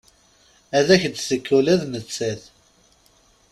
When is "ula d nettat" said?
1.57-2.41